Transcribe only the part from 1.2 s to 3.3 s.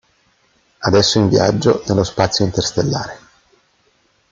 in viaggio nello spazio interstellare.